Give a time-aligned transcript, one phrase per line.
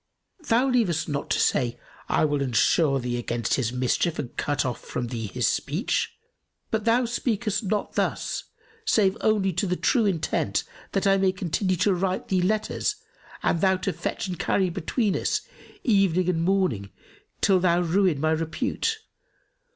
[0.47, 1.77] Thou leavest not to say,
[2.09, 6.17] 'I will ensure thee against his mischief and cut off from thee his speech';
[6.71, 8.45] but thou speakest not thus
[8.83, 12.95] save only to the intent that I may continue to write thee letters
[13.43, 15.41] and thou to fetch and carry between us,
[15.83, 16.89] evening and morning,
[17.39, 18.97] till thou ruin my repute.